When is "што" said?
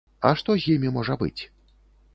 0.41-0.55